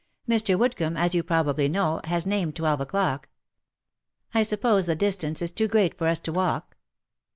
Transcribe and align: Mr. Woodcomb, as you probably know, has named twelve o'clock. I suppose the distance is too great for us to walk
Mr. 0.27 0.57
Woodcomb, 0.57 0.97
as 0.97 1.13
you 1.13 1.21
probably 1.21 1.69
know, 1.69 2.01
has 2.05 2.25
named 2.25 2.55
twelve 2.55 2.81
o'clock. 2.81 3.29
I 4.33 4.41
suppose 4.41 4.87
the 4.87 4.95
distance 4.95 5.43
is 5.43 5.51
too 5.51 5.67
great 5.67 5.95
for 5.95 6.07
us 6.07 6.19
to 6.21 6.31
walk 6.33 6.75